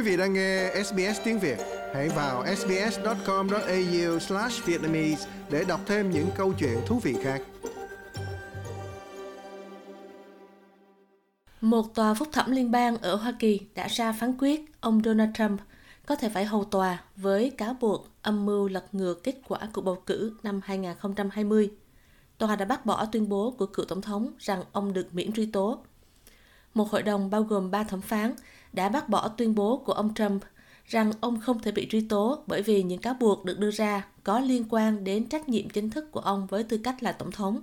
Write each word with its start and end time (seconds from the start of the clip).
Quý 0.00 0.06
vị 0.06 0.16
đang 0.16 0.32
nghe 0.32 0.72
SBS 0.84 1.20
tiếng 1.24 1.38
Việt, 1.38 1.58
hãy 1.94 2.08
vào 2.08 2.44
sbs.com.au/vietnamese 2.56 5.28
để 5.50 5.64
đọc 5.64 5.80
thêm 5.86 6.10
những 6.10 6.28
câu 6.36 6.52
chuyện 6.58 6.78
thú 6.86 6.98
vị 6.98 7.16
khác. 7.22 7.42
Một 11.60 11.94
tòa 11.94 12.14
phúc 12.14 12.28
thẩm 12.32 12.50
liên 12.50 12.70
bang 12.70 12.96
ở 12.96 13.14
Hoa 13.14 13.34
Kỳ 13.38 13.60
đã 13.74 13.86
ra 13.86 14.12
phán 14.12 14.34
quyết 14.38 14.60
ông 14.80 15.02
Donald 15.04 15.30
Trump 15.34 15.60
có 16.06 16.16
thể 16.16 16.28
phải 16.28 16.44
hầu 16.44 16.64
tòa 16.64 17.02
với 17.16 17.50
cáo 17.50 17.76
buộc 17.80 18.08
âm 18.22 18.46
mưu 18.46 18.68
lật 18.68 18.84
ngược 18.92 19.24
kết 19.24 19.34
quả 19.48 19.58
cuộc 19.72 19.82
bầu 19.82 20.02
cử 20.06 20.32
năm 20.42 20.60
2020. 20.64 21.70
Tòa 22.38 22.56
đã 22.56 22.64
bác 22.64 22.86
bỏ 22.86 23.04
tuyên 23.04 23.28
bố 23.28 23.54
của 23.58 23.66
cựu 23.66 23.84
tổng 23.84 24.02
thống 24.02 24.32
rằng 24.38 24.62
ông 24.72 24.92
được 24.92 25.14
miễn 25.14 25.32
truy 25.32 25.46
tố. 25.46 25.84
Một 26.74 26.90
hội 26.90 27.02
đồng 27.02 27.30
bao 27.30 27.42
gồm 27.42 27.70
3 27.70 27.84
thẩm 27.84 28.00
phán 28.00 28.34
đã 28.72 28.88
bác 28.88 29.08
bỏ 29.08 29.28
tuyên 29.28 29.54
bố 29.54 29.76
của 29.76 29.92
ông 29.92 30.14
Trump 30.14 30.42
rằng 30.84 31.12
ông 31.20 31.40
không 31.40 31.58
thể 31.58 31.72
bị 31.72 31.88
truy 31.90 32.00
tố 32.00 32.42
bởi 32.46 32.62
vì 32.62 32.82
những 32.82 33.00
cáo 33.00 33.14
buộc 33.14 33.44
được 33.44 33.58
đưa 33.58 33.70
ra 33.70 34.06
có 34.24 34.40
liên 34.40 34.64
quan 34.70 35.04
đến 35.04 35.28
trách 35.28 35.48
nhiệm 35.48 35.70
chính 35.70 35.90
thức 35.90 36.12
của 36.12 36.20
ông 36.20 36.46
với 36.46 36.64
tư 36.64 36.78
cách 36.84 37.02
là 37.02 37.12
tổng 37.12 37.30
thống. 37.30 37.62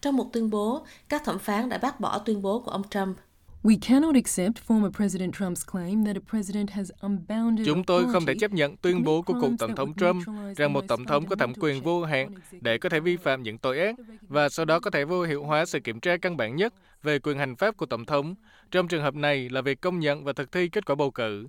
Trong 0.00 0.16
một 0.16 0.32
tuyên 0.32 0.50
bố, 0.50 0.86
các 1.08 1.24
thẩm 1.24 1.38
phán 1.38 1.68
đã 1.68 1.78
bác 1.78 2.00
bỏ 2.00 2.18
tuyên 2.18 2.42
bố 2.42 2.60
của 2.60 2.70
ông 2.70 2.82
Trump. 2.90 3.16
We 3.62 3.76
cannot 3.80 4.14
accept 4.14 4.68
former 4.68 4.90
President 4.90 5.34
Trump's 5.34 5.64
claim 5.72 6.04
that 6.04 6.16
a 6.16 6.20
president 6.30 6.70
has 6.70 6.90
unbounded 7.00 7.66
Chúng 7.66 7.84
tôi 7.84 8.12
không 8.12 8.26
thể 8.26 8.34
chấp 8.40 8.52
nhận 8.52 8.76
tuyên 8.76 9.04
bố 9.04 9.22
của 9.22 9.32
cựu 9.32 9.50
tổng 9.58 9.74
thống 9.74 9.94
Trump 9.94 10.24
rằng 10.56 10.72
một 10.72 10.84
tổng 10.88 11.04
thống 11.04 11.26
có 11.26 11.36
thẩm 11.36 11.52
quyền 11.60 11.82
vô 11.82 12.04
hạn 12.04 12.34
để 12.60 12.78
có 12.78 12.88
thể 12.88 13.00
vi 13.00 13.16
phạm 13.16 13.42
những 13.42 13.58
tội 13.58 13.78
ác 13.78 13.94
và 14.28 14.48
sau 14.48 14.64
đó 14.64 14.80
có 14.80 14.90
thể 14.90 15.04
vô 15.04 15.22
hiệu 15.22 15.44
hóa 15.44 15.66
sự 15.66 15.80
kiểm 15.80 16.00
tra 16.00 16.16
căn 16.16 16.36
bản 16.36 16.56
nhất 16.56 16.74
về 17.02 17.18
quyền 17.18 17.38
hành 17.38 17.56
pháp 17.56 17.76
của 17.76 17.86
tổng 17.86 18.04
thống. 18.04 18.34
Trong 18.70 18.88
trường 18.88 19.02
hợp 19.02 19.14
này 19.14 19.48
là 19.48 19.60
việc 19.60 19.80
công 19.80 20.00
nhận 20.00 20.24
và 20.24 20.32
thực 20.32 20.52
thi 20.52 20.68
kết 20.68 20.86
quả 20.86 20.94
bầu 20.94 21.10
cử. 21.10 21.46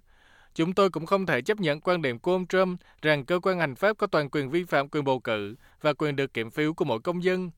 Chúng 0.56 0.74
tôi 0.74 0.90
cũng 0.90 1.06
không 1.06 1.26
thể 1.26 1.42
chấp 1.42 1.60
nhận 1.60 1.82
quan 1.82 2.02
điểm 2.02 2.20
của 2.20 2.32
ông 2.32 2.48
Trump 2.48 2.80
rằng 3.02 3.26
cơ 3.26 3.40
quan 3.44 3.60
hành 3.60 3.76
pháp 3.76 3.98
có 3.98 4.08
toàn 4.08 4.30
quyền 4.30 4.50
vi 4.50 4.64
phạm 4.64 4.90
quyền 4.90 5.04
bầu 5.04 5.20
cử 5.20 5.56
và 5.82 5.94
quyền 5.94 6.16
được 6.16 6.34
kiểm 6.34 6.52
phiếu 6.52 6.74
của 6.74 6.86
mỗi 6.86 7.00
công 7.00 7.24
dân. 7.24 7.52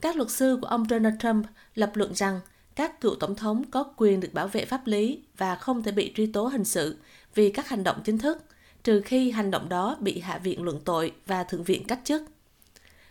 Các 0.00 0.16
luật 0.16 0.30
sư 0.30 0.58
của 0.60 0.66
ông 0.66 0.84
Donald 0.90 1.14
Trump 1.20 1.46
lập 1.74 1.90
luận 1.94 2.14
rằng 2.14 2.40
các 2.76 3.00
cựu 3.00 3.14
tổng 3.14 3.34
thống 3.34 3.64
có 3.70 3.84
quyền 3.96 4.20
được 4.20 4.34
bảo 4.34 4.48
vệ 4.48 4.64
pháp 4.64 4.86
lý 4.86 5.22
và 5.36 5.54
không 5.54 5.82
thể 5.82 5.92
bị 5.92 6.12
truy 6.14 6.26
tố 6.26 6.46
hình 6.46 6.64
sự 6.64 6.96
vì 7.34 7.50
các 7.50 7.68
hành 7.68 7.84
động 7.84 7.96
chính 8.04 8.18
thức, 8.18 8.38
trừ 8.84 9.00
khi 9.00 9.30
hành 9.30 9.50
động 9.50 9.68
đó 9.68 9.96
bị 10.00 10.20
Hạ 10.20 10.38
viện 10.38 10.62
luận 10.62 10.80
tội 10.84 11.12
và 11.26 11.44
Thượng 11.44 11.64
viện 11.64 11.84
cách 11.84 12.00
chức. 12.04 12.22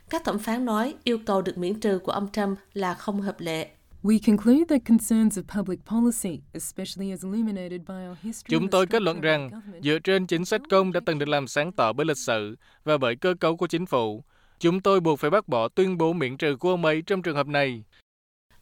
Các 0.09 0.23
thẩm 0.25 0.39
phán 0.39 0.65
nói 0.65 0.95
yêu 1.03 1.17
cầu 1.25 1.41
được 1.41 1.57
miễn 1.57 1.79
trừ 1.79 1.99
của 1.99 2.11
ông 2.11 2.27
Trump 2.31 2.57
là 2.73 2.93
không 2.93 3.21
hợp 3.21 3.39
lệ. 3.39 3.69
We 4.03 4.19
conclude 4.25 4.65
that 4.69 4.81
concerns 4.85 5.39
of 5.39 5.61
public 5.61 5.79
policy, 5.85 6.41
especially 6.53 7.11
as 7.11 7.23
illuminated 7.23 7.81
by 7.87 7.95
our 8.09 8.17
history 8.21 8.57
Chúng 8.57 8.69
tôi 8.69 8.87
kết 8.87 9.01
luận 9.01 9.21
rằng, 9.21 9.49
dựa 9.83 9.99
trên 9.99 10.27
chính 10.27 10.45
sách 10.45 10.61
công 10.69 10.91
đã 10.91 10.99
từng 11.05 11.19
được 11.19 11.29
làm 11.29 11.47
sáng 11.47 11.71
tỏ 11.71 11.93
bởi 11.93 12.05
lịch 12.05 12.17
sử 12.17 12.55
và 12.83 12.97
bởi 12.97 13.15
cơ 13.15 13.33
cấu 13.39 13.57
của 13.57 13.67
chính 13.67 13.85
phủ, 13.85 14.23
chúng 14.59 14.81
tôi 14.81 14.99
buộc 14.99 15.19
phải 15.19 15.29
bác 15.29 15.47
bỏ 15.47 15.67
tuyên 15.67 15.97
bố 15.97 16.13
miễn 16.13 16.37
trừ 16.37 16.55
của 16.55 16.69
ông 16.69 16.85
ấy 16.85 17.01
trong 17.01 17.21
trường 17.21 17.35
hợp 17.35 17.47
này. 17.47 17.83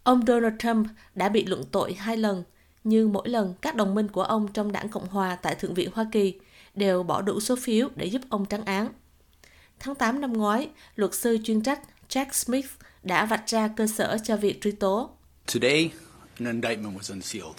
Ông 0.04 0.26
Donald 0.26 0.56
Trump 0.60 0.88
đã 1.16 1.30
bị 1.30 1.46
luận 1.46 1.64
tội 1.72 1.94
hai 1.94 2.18
lần, 2.18 2.44
nhưng 2.84 3.14
mỗi 3.14 3.30
lần 3.30 3.54
các 3.62 3.76
đồng 3.76 3.96
minh 3.96 4.08
của 4.08 4.24
ông 4.24 4.48
trong 4.54 4.72
đảng 4.72 4.90
Cộng 4.90 5.08
hòa 5.08 5.36
tại 5.36 5.56
Thượng 5.56 5.74
viện 5.74 5.90
Hoa 5.94 6.06
Kỳ 6.12 6.40
đều 6.76 7.04
bỏ 7.04 7.22
đủ 7.22 7.40
số 7.40 7.56
phiếu 7.56 7.90
để 7.96 8.06
giúp 8.06 8.22
ông 8.30 8.46
trắng 8.46 8.66
án. 8.66 8.90
Tháng 9.80 9.96
8 9.96 10.22
năm 10.22 10.34
ngoái, 10.34 10.70
luật 10.96 11.14
sư 11.14 11.38
chuyên 11.44 11.62
trách 11.62 11.82
Jack 12.10 12.32
Smith 12.32 12.68
đã 13.04 13.26
vạch 13.26 13.48
ra 13.48 13.68
cơ 13.68 13.88
sở 13.88 14.18
cho 14.24 14.38
việc 14.38 14.62
truy 14.62 14.72
tố. 14.72 15.10
Today, 15.54 15.92
an 16.40 16.46
indictment 16.46 16.98
was 16.98 17.14
unsealed, 17.14 17.58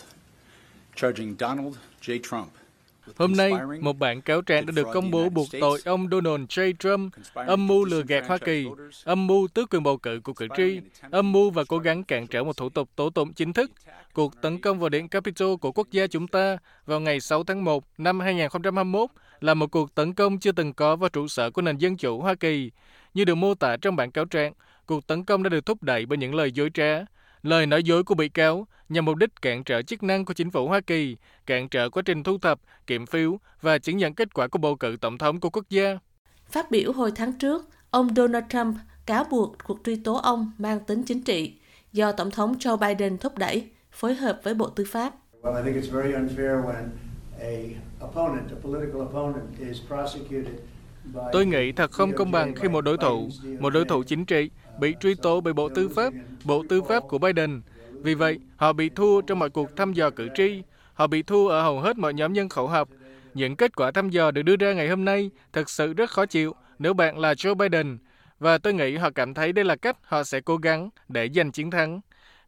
charging 0.97 1.37
Donald 1.39 1.75
J. 2.03 2.19
Trump 2.31 2.48
Hôm 3.17 3.33
nay, 3.33 3.53
một 3.81 3.98
bản 3.98 4.20
cáo 4.20 4.42
trạng 4.42 4.67
đã 4.67 4.73
được 4.77 4.86
công 4.92 5.11
bố 5.11 5.29
buộc 5.29 5.48
tội 5.61 5.81
ông 5.85 6.09
Donald 6.11 6.45
J. 6.45 6.73
Trump 6.79 7.14
âm 7.35 7.67
mưu 7.67 7.85
lừa 7.85 8.03
gạt 8.03 8.25
Hoa 8.27 8.39
Kỳ, 8.39 8.67
âm 9.05 9.27
mưu 9.27 9.48
tước 9.48 9.70
quyền 9.70 9.83
bầu 9.83 9.97
cử 9.97 10.20
của 10.25 10.33
cử 10.33 10.48
tri, 10.57 10.81
âm 11.11 11.33
mưu 11.33 11.51
và 11.51 11.64
cố 11.69 11.79
gắng 11.79 12.05
cản 12.05 12.27
trở 12.27 12.45
một 12.45 12.57
thủ 12.57 12.69
tục 12.69 12.89
tố 12.97 13.11
tụng 13.11 13.33
chính 13.33 13.53
thức. 13.53 13.70
Cuộc 14.13 14.42
tấn 14.42 14.61
công 14.61 14.79
vào 14.79 14.89
Điện 14.89 15.09
Capitol 15.09 15.57
của 15.57 15.73
quốc 15.73 15.89
gia 15.91 16.07
chúng 16.07 16.29
ta 16.29 16.57
vào 16.86 17.01
ngày 17.01 17.20
6 17.20 17.45
tháng 17.45 17.64
1 17.64 17.85
năm 17.98 18.20
2021 18.20 19.11
là 19.41 19.55
một 19.55 19.70
cuộc 19.70 19.95
tấn 19.95 20.15
công 20.15 20.39
chưa 20.39 20.53
từng 20.53 20.73
có 20.73 20.97
vào 20.97 21.09
trụ 21.09 21.29
sở 21.29 21.51
của 21.51 21.63
nền 21.63 21.77
dân 21.77 21.97
chủ 21.97 22.20
Hoa 22.20 22.35
Kỳ. 22.35 22.70
Như 23.15 23.25
được 23.25 23.35
mô 23.35 23.55
tả 23.55 23.77
trong 23.77 23.97
bản 23.97 24.11
cáo 24.11 24.25
trạng, 24.25 24.53
cuộc 24.86 25.07
tấn 25.07 25.25
công 25.25 25.42
đã 25.42 25.48
được 25.48 25.67
thúc 25.67 25.83
đẩy 25.83 26.07
bởi 26.07 26.19
những 26.19 26.35
lời 26.35 26.53
dối 26.53 26.70
trá, 26.75 27.05
Lời 27.42 27.67
nói 27.67 27.83
dối 27.83 28.05
của 28.05 28.14
bị 28.14 28.29
cáo 28.29 28.67
nhằm 28.89 29.05
mục 29.05 29.17
đích 29.17 29.42
cản 29.42 29.64
trở 29.64 29.83
chức 29.83 30.03
năng 30.03 30.25
của 30.25 30.35
chính 30.35 30.51
phủ 30.51 30.69
Hoa 30.69 30.80
Kỳ, 30.80 31.17
cản 31.47 31.69
trở 31.69 31.91
quá 31.91 32.03
trình 32.07 32.23
thu 32.23 32.39
thập, 32.39 32.61
kiểm 32.86 33.07
phiếu 33.07 33.39
và 33.61 33.79
chứng 33.79 33.97
nhận 33.97 34.14
kết 34.14 34.35
quả 34.35 34.48
của 34.48 34.58
bầu 34.58 34.77
cử 34.77 34.97
tổng 35.01 35.19
thống 35.19 35.41
của 35.41 35.51
quốc 35.51 35.64
gia. 35.69 35.98
Phát 36.51 36.70
biểu 36.70 36.92
hồi 36.92 37.13
tháng 37.14 37.39
trước, 37.39 37.69
ông 37.91 38.14
Donald 38.17 38.45
Trump 38.48 38.77
cáo 39.07 39.25
buộc 39.25 39.57
cuộc 39.64 39.79
truy 39.85 39.97
tố 39.97 40.14
ông 40.14 40.53
mang 40.58 40.80
tính 40.80 41.03
chính 41.03 41.23
trị 41.23 41.55
do 41.92 42.13
Tổng 42.13 42.30
thống 42.30 42.55
Joe 42.58 42.77
Biden 42.77 43.19
thúc 43.19 43.39
đẩy, 43.39 43.69
phối 43.92 44.14
hợp 44.14 44.41
với 44.42 44.55
Bộ 44.55 44.69
Tư 44.69 44.85
pháp. 44.89 45.14
Well, 45.42 45.63
Tôi 51.33 51.46
nghĩ 51.46 51.73
thật 51.73 51.90
không 51.90 52.13
công 52.13 52.30
bằng 52.30 52.55
khi 52.55 52.68
một 52.68 52.80
đối 52.80 52.96
thủ, 52.96 53.29
một 53.61 53.70
đối 53.70 53.85
thủ 53.85 54.02
chính 54.02 54.24
trị, 54.24 54.51
bị 54.80 54.95
truy 55.01 55.14
tố 55.14 55.40
bởi 55.40 55.52
Bộ 55.52 55.68
Tư 55.68 55.89
pháp, 55.89 56.13
Bộ 56.45 56.64
Tư 56.68 56.83
pháp 56.83 57.02
của 57.08 57.18
Biden. 57.18 57.63
Vì 57.92 58.14
vậy, 58.14 58.39
họ 58.57 58.73
bị 58.73 58.89
thua 58.89 59.20
trong 59.20 59.39
mọi 59.39 59.51
cuộc 59.51 59.77
thăm 59.77 59.92
dò 59.92 60.11
cử 60.11 60.29
tri, 60.35 60.62
họ 60.95 61.07
bị 61.07 61.23
thua 61.23 61.48
ở 61.48 61.62
hầu 61.62 61.80
hết 61.80 61.98
mọi 61.98 62.14
nhóm 62.14 62.33
nhân 62.33 62.48
khẩu 62.48 62.68
học. 62.68 62.89
Những 63.35 63.57
kết 63.57 63.77
quả 63.77 63.91
thăm 63.91 64.11
dò 64.11 64.30
được 64.30 64.42
đưa 64.42 64.57
ra 64.57 64.73
ngày 64.73 64.89
hôm 64.89 65.05
nay 65.05 65.30
thật 65.52 65.70
sự 65.70 65.92
rất 65.92 66.11
khó 66.11 66.27
chịu 66.27 66.55
nếu 66.79 66.95
bạn 66.95 67.18
là 67.18 67.33
Joe 67.35 67.55
Biden, 67.55 67.98
và 68.39 68.58
tôi 68.58 68.74
nghĩ 68.74 68.96
họ 68.96 69.11
cảm 69.11 69.35
thấy 69.35 69.52
đây 69.52 69.64
là 69.64 69.77
cách 69.77 69.96
họ 70.02 70.24
sẽ 70.24 70.41
cố 70.41 70.57
gắng 70.57 70.91
để 71.08 71.29
giành 71.35 71.52
chiến 71.52 71.70
thắng. 71.70 72.01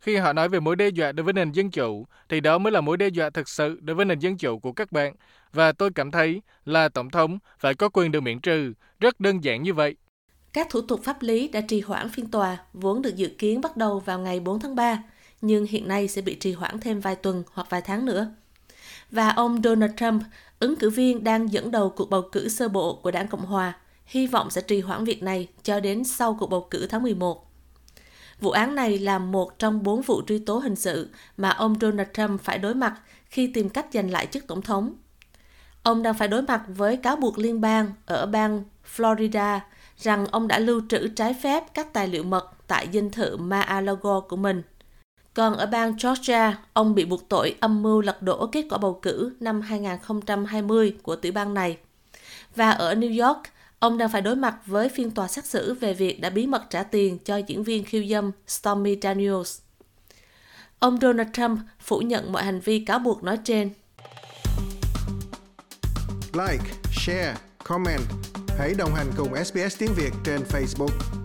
Khi 0.04 0.16
họ 0.16 0.32
nói 0.32 0.48
về 0.48 0.60
mối 0.60 0.76
đe 0.76 0.88
dọa 0.88 1.12
đối 1.12 1.24
với 1.24 1.32
nền 1.32 1.52
dân 1.52 1.70
chủ, 1.70 2.06
thì 2.28 2.40
đó 2.40 2.58
mới 2.58 2.72
là 2.72 2.80
mối 2.80 2.96
đe 2.96 3.08
dọa 3.08 3.30
thực 3.30 3.48
sự 3.48 3.78
đối 3.80 3.96
với 3.96 4.04
nền 4.04 4.18
dân 4.18 4.36
chủ 4.36 4.58
của 4.58 4.72
các 4.72 4.92
bạn. 4.92 5.14
Và 5.52 5.72
tôi 5.72 5.90
cảm 5.94 6.10
thấy 6.10 6.42
là 6.64 6.88
Tổng 6.88 7.10
thống 7.10 7.38
phải 7.58 7.74
có 7.74 7.88
quyền 7.88 8.12
được 8.12 8.20
miễn 8.20 8.40
trừ. 8.40 8.72
Rất 9.00 9.20
đơn 9.20 9.44
giản 9.44 9.62
như 9.62 9.74
vậy. 9.74 9.96
Các 10.52 10.66
thủ 10.70 10.80
tục 10.80 11.00
pháp 11.04 11.22
lý 11.22 11.48
đã 11.48 11.60
trì 11.60 11.80
hoãn 11.80 12.08
phiên 12.08 12.30
tòa, 12.30 12.58
vốn 12.72 13.02
được 13.02 13.16
dự 13.16 13.28
kiến 13.28 13.60
bắt 13.60 13.76
đầu 13.76 14.00
vào 14.00 14.18
ngày 14.18 14.40
4 14.40 14.60
tháng 14.60 14.76
3, 14.76 15.02
nhưng 15.40 15.66
hiện 15.66 15.88
nay 15.88 16.08
sẽ 16.08 16.22
bị 16.22 16.34
trì 16.34 16.52
hoãn 16.52 16.80
thêm 16.80 17.00
vài 17.00 17.16
tuần 17.16 17.42
hoặc 17.52 17.66
vài 17.70 17.80
tháng 17.80 18.06
nữa. 18.06 18.34
Và 19.10 19.28
ông 19.28 19.60
Donald 19.64 19.92
Trump, 19.96 20.22
ứng 20.58 20.76
cử 20.76 20.90
viên 20.90 21.24
đang 21.24 21.52
dẫn 21.52 21.70
đầu 21.70 21.90
cuộc 21.90 22.10
bầu 22.10 22.22
cử 22.32 22.48
sơ 22.48 22.68
bộ 22.68 23.00
của 23.02 23.10
đảng 23.10 23.28
Cộng 23.28 23.46
Hòa, 23.46 23.72
hy 24.06 24.26
vọng 24.26 24.50
sẽ 24.50 24.60
trì 24.60 24.80
hoãn 24.80 25.04
việc 25.04 25.22
này 25.22 25.48
cho 25.62 25.80
đến 25.80 26.04
sau 26.04 26.36
cuộc 26.40 26.46
bầu 26.46 26.66
cử 26.70 26.86
tháng 26.90 27.02
11. 27.02 27.53
Vụ 28.40 28.50
án 28.50 28.74
này 28.74 28.98
là 28.98 29.18
một 29.18 29.58
trong 29.58 29.82
bốn 29.82 30.02
vụ 30.02 30.22
truy 30.26 30.38
tố 30.38 30.58
hình 30.58 30.76
sự 30.76 31.08
mà 31.36 31.50
ông 31.50 31.74
Donald 31.80 32.08
Trump 32.14 32.40
phải 32.40 32.58
đối 32.58 32.74
mặt 32.74 32.94
khi 33.26 33.46
tìm 33.46 33.68
cách 33.68 33.86
giành 33.92 34.10
lại 34.10 34.26
chức 34.26 34.46
tổng 34.46 34.62
thống. 34.62 34.94
Ông 35.82 36.02
đang 36.02 36.14
phải 36.14 36.28
đối 36.28 36.42
mặt 36.42 36.62
với 36.68 36.96
cáo 36.96 37.16
buộc 37.16 37.38
liên 37.38 37.60
bang 37.60 37.92
ở 38.06 38.26
bang 38.26 38.64
Florida 38.96 39.60
rằng 39.98 40.26
ông 40.26 40.48
đã 40.48 40.58
lưu 40.58 40.82
trữ 40.88 41.08
trái 41.08 41.34
phép 41.42 41.64
các 41.74 41.92
tài 41.92 42.08
liệu 42.08 42.22
mật 42.22 42.50
tại 42.66 42.88
dinh 42.92 43.10
thự 43.10 43.36
Mar-a-Lago 43.36 44.20
của 44.20 44.36
mình. 44.36 44.62
Còn 45.34 45.54
ở 45.54 45.66
bang 45.66 45.96
Georgia, 46.02 46.58
ông 46.72 46.94
bị 46.94 47.04
buộc 47.04 47.28
tội 47.28 47.56
âm 47.60 47.82
mưu 47.82 48.00
lật 48.00 48.22
đổ 48.22 48.46
kết 48.46 48.66
quả 48.70 48.78
bầu 48.78 48.98
cử 49.02 49.32
năm 49.40 49.60
2020 49.60 50.96
của 51.02 51.16
tiểu 51.16 51.32
bang 51.32 51.54
này. 51.54 51.78
Và 52.56 52.70
ở 52.70 52.94
New 52.94 53.26
York, 53.26 53.42
Ông 53.78 53.98
đang 53.98 54.08
phải 54.08 54.22
đối 54.22 54.36
mặt 54.36 54.56
với 54.66 54.88
phiên 54.88 55.10
tòa 55.10 55.28
xét 55.28 55.46
xử 55.46 55.74
về 55.74 55.94
việc 55.94 56.20
đã 56.20 56.30
bí 56.30 56.46
mật 56.46 56.62
trả 56.70 56.82
tiền 56.82 57.18
cho 57.24 57.36
diễn 57.36 57.62
viên 57.62 57.84
khiêu 57.84 58.04
dâm 58.10 58.30
Stormy 58.46 58.98
Daniels. 59.02 59.58
Ông 60.78 60.98
Donald 61.00 61.28
Trump 61.32 61.58
phủ 61.80 61.98
nhận 61.98 62.32
mọi 62.32 62.44
hành 62.44 62.60
vi 62.60 62.84
cáo 62.84 62.98
buộc 62.98 63.24
nói 63.24 63.38
trên. 63.44 63.70
Like, 66.32 66.64
share, 66.92 67.34
comment. 67.64 68.02
Hãy 68.58 68.74
đồng 68.78 68.94
hành 68.94 69.10
cùng 69.16 69.44
SBS 69.44 69.78
tiếng 69.78 69.94
Việt 69.96 70.12
trên 70.24 70.40
Facebook. 70.40 71.23